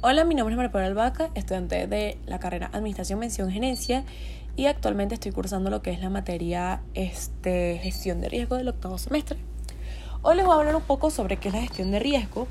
[0.00, 4.04] Hola, mi nombre es María Albaca, estudiante de la carrera Administración, Mención, Gerencia
[4.54, 8.96] y actualmente estoy cursando lo que es la materia este, Gestión de Riesgo del octavo
[8.96, 9.38] semestre.
[10.22, 12.46] Hoy les voy a hablar un poco sobre qué es la gestión de riesgo,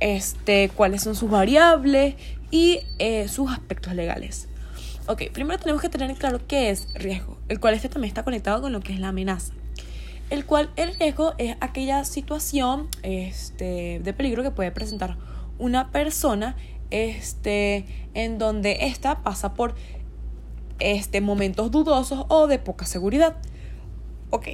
[0.00, 2.16] este, cuáles son sus variables
[2.50, 4.48] y eh, sus aspectos legales.
[5.06, 8.60] Ok, primero tenemos que tener claro qué es riesgo, el cual este también está conectado
[8.60, 9.54] con lo que es la amenaza
[10.30, 15.16] el cual el riesgo es aquella situación este, de peligro que puede presentar
[15.58, 16.54] una persona
[16.90, 17.84] este,
[18.14, 19.74] en donde ésta pasa por
[20.78, 23.36] este, momentos dudosos o de poca seguridad.
[24.30, 24.48] Ok,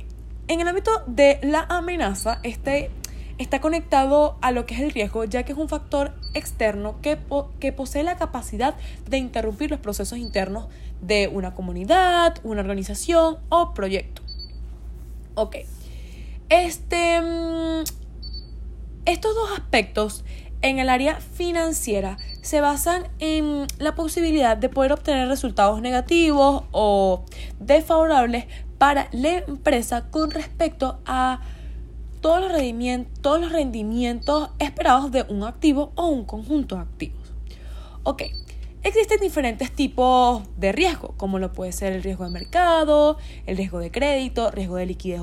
[0.49, 2.91] en el ámbito de la amenaza, este
[3.39, 7.19] está conectado a lo que es el riesgo, ya que es un factor externo que,
[7.59, 8.77] que posee la capacidad
[9.09, 10.69] de interrumpir los procesos internos
[11.01, 14.23] de una comunidad, una organización o proyecto.
[15.35, 15.57] Ok.
[16.49, 17.85] Este, mm,
[19.07, 20.25] estos dos aspectos
[20.65, 27.23] en el área financiera se basan en la posibilidad de poder obtener resultados negativos o
[27.61, 28.47] desfavorables
[28.79, 31.43] para la empresa con respecto a
[32.23, 37.35] todos los rendimientos, todos los rendimientos esperados de un activo o un conjunto de activos.
[38.03, 38.23] Ok,
[38.83, 43.79] Existen diferentes tipos de riesgo, como lo puede ser el riesgo de mercado, el riesgo
[43.79, 45.23] de crédito, riesgo de liquidez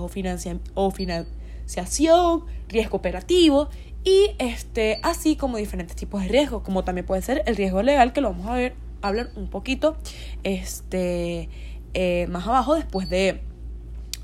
[0.74, 3.70] o, financiación, riesgo operativo
[4.04, 8.14] y este, así como diferentes tipos de riesgo, como también puede ser el riesgo legal,
[8.14, 9.98] que lo vamos a ver, hablar un poquito
[10.44, 11.50] este,
[11.94, 13.42] eh, más abajo después de,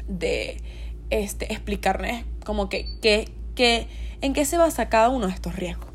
[0.07, 0.61] de
[1.09, 3.87] este, explicarles como que, que, que
[4.21, 5.87] en qué se basa cada uno de estos riesgos.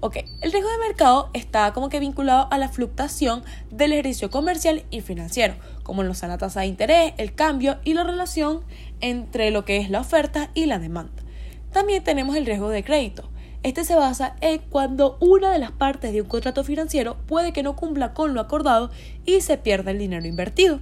[0.00, 4.84] Ok, el riesgo de mercado está como que vinculado a la fluctuación del ejercicio comercial
[4.90, 8.60] y financiero, como lo son la tasa de interés, el cambio y la relación
[9.00, 11.24] entre lo que es la oferta y la demanda.
[11.72, 13.28] También tenemos el riesgo de crédito.
[13.62, 17.64] Este se basa en cuando una de las partes de un contrato financiero puede que
[17.64, 18.90] no cumpla con lo acordado
[19.26, 20.78] y se pierda el dinero invertido.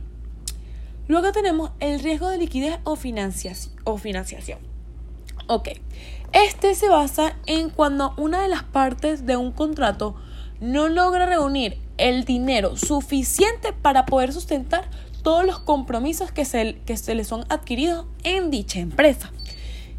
[1.08, 4.58] Luego tenemos el riesgo de liquidez o, financiación.
[5.46, 5.68] Ok,
[6.32, 10.16] este se basa en cuando una de las partes de un contrato
[10.60, 14.90] no logra reunir el dinero suficiente para poder sustentar
[15.22, 19.32] todos los compromisos que se, que se les son adquiridos en dicha empresa.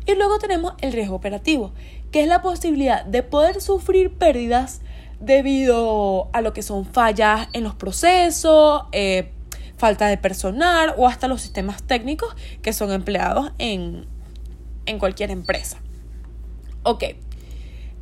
[0.07, 1.73] Y luego tenemos el riesgo operativo,
[2.11, 4.81] que es la posibilidad de poder sufrir pérdidas
[5.19, 9.31] debido a lo que son fallas en los procesos, eh,
[9.77, 14.05] falta de personal o hasta los sistemas técnicos que son empleados en,
[14.85, 15.77] en cualquier empresa.
[16.83, 17.03] Ok.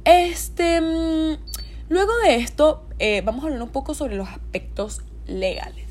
[0.03, 0.79] Este.
[0.79, 1.37] Mm,
[1.89, 5.85] luego de esto, eh, vamos a hablar un poco sobre los aspectos legales.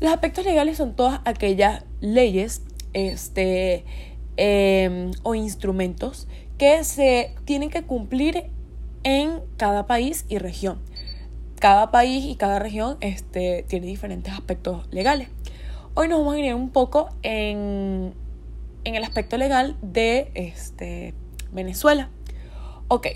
[0.00, 3.84] Los aspectos legales son todas aquellas leyes este,
[4.36, 6.26] em, o instrumentos
[6.58, 8.50] que se tienen que cumplir
[9.02, 10.78] en cada país y región.
[11.60, 15.28] Cada país y cada región este, tiene diferentes aspectos legales.
[15.94, 18.14] Hoy nos vamos a ir un poco en,
[18.84, 21.14] en el aspecto legal de este,
[21.52, 22.10] Venezuela.
[22.88, 23.08] Ok.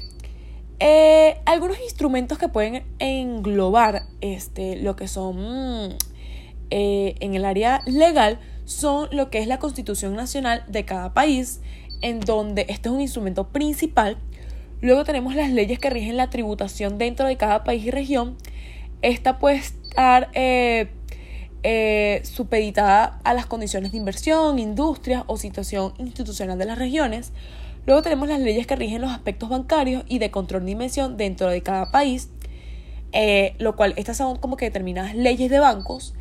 [0.81, 5.97] Eh, algunos instrumentos que pueden englobar este, lo que son
[6.71, 11.61] eh, en el área legal son lo que es la Constitución Nacional de cada país,
[12.03, 14.19] en donde este es un instrumento principal.
[14.81, 18.37] Luego tenemos las leyes que rigen la tributación dentro de cada país y región.
[19.03, 26.67] Esta puede estar eh, supeditada a las condiciones de inversión, industria o situación institucional de
[26.67, 27.33] las regiones.
[27.89, 31.49] Luego tenemos las leyes que rigen los aspectos bancarios y de control de inversión dentro
[31.49, 32.29] de cada país,
[33.13, 36.13] eh, lo cual estas son como que determinadas leyes de bancos.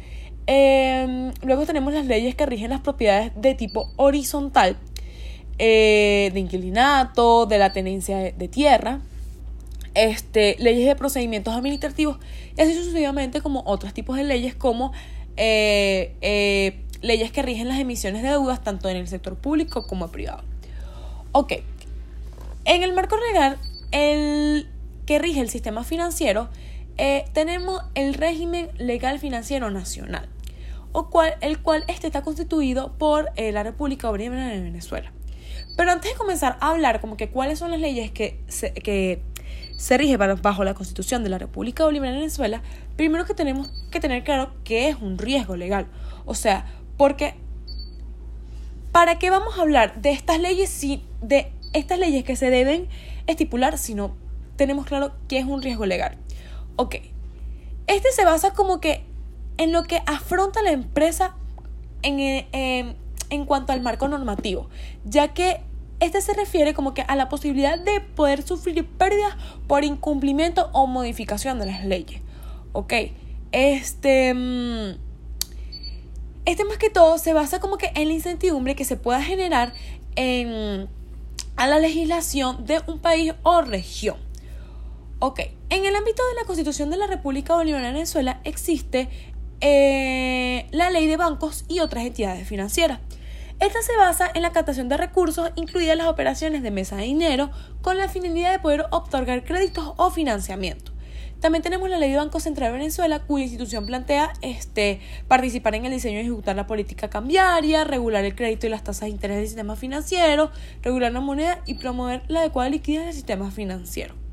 [0.48, 4.78] Em, luego tenemos las leyes que rigen las propiedades de tipo horizontal,
[5.60, 9.02] eh, de inquilinato, de la tenencia de, tierra,
[9.94, 12.18] este, leyes de procedimientos administrativos
[12.56, 14.94] y así sucesivamente como otros tipos de leyes como
[15.36, 20.44] eh, leyes que rigen las emisiones de deudas tanto en el sector público como privado.
[21.32, 21.54] Ok,
[22.66, 23.58] en el marco legal,
[23.92, 24.68] el
[25.06, 26.50] que rige el sistema financiero,
[26.98, 30.28] eh, tenemos el régimen legal financiero nacional,
[30.92, 35.12] o cual, el cual este está constituido por eh, la República Bolivariana de Venezuela.
[35.76, 39.22] Pero antes de comenzar a hablar como que cuáles son las leyes que se, que
[39.78, 42.62] se rigen bajo la Constitución de la República Bolivariana de Venezuela,
[42.96, 45.88] primero que tenemos que tener claro que es un riesgo legal.
[46.26, 46.66] O sea,
[46.98, 47.36] porque
[48.92, 52.88] ¿para qué vamos a hablar de estas leyes si de estas leyes que se deben
[53.28, 54.16] estipular si no
[54.56, 56.18] tenemos claro qué es un riesgo legal?
[56.76, 56.96] Ok,
[57.86, 59.04] este se basa como que
[59.58, 61.36] en lo que afronta la empresa
[62.02, 62.96] en, eh,
[63.30, 64.70] en cuanto al marco normativo,
[65.04, 65.62] ya que
[66.00, 69.36] Este se refiere como que a la posibilidad de poder sufrir pérdidas
[69.68, 72.22] por incumplimiento o modificación de las leyes.
[72.72, 72.94] Ok,
[73.52, 74.34] este...
[74.34, 75.00] Mm,
[76.46, 79.74] este más que todo se basa como que en la incertidumbre que se pueda generar
[80.16, 80.88] en,
[81.56, 84.18] a la legislación de un país o región.
[85.20, 85.40] Ok,
[85.72, 89.10] en el ámbito de la Constitución de la República Bolivariana de Venezuela existe
[89.62, 93.00] eh, la ley de bancos y otras entidades financieras.
[93.60, 97.50] Esta se basa en la captación de recursos, incluidas las operaciones de mesa de dinero,
[97.82, 100.92] con la finalidad de poder otorgar créditos o financiamiento.
[101.40, 105.86] También tenemos la Ley de Banco Central de Venezuela, cuya institución plantea este, participar en
[105.86, 109.38] el diseño y ejecutar la política cambiaria, regular el crédito y las tasas de interés
[109.38, 110.52] del sistema financiero,
[110.82, 114.27] regular la moneda y promover la adecuada liquidez del sistema financiero.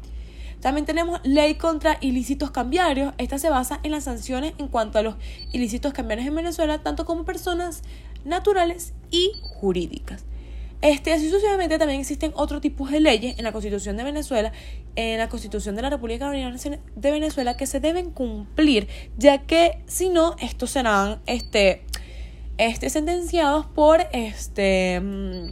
[0.64, 3.12] También tenemos ley contra ilícitos cambiarios.
[3.18, 5.16] Esta se basa en las sanciones en cuanto a los
[5.52, 7.82] ilícitos cambiarios en Venezuela, tanto como personas
[8.24, 10.24] naturales y jurídicas.
[10.80, 14.52] Este, así sucesivamente también existen otros tipos de leyes en la Constitución de Venezuela,
[14.96, 18.88] en la Constitución de la República de Venezuela que se deben cumplir,
[19.18, 21.82] ya que si no, estos serán este,
[22.56, 25.50] este, sentenciados por este mm,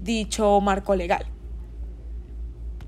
[0.00, 1.24] dicho marco legal.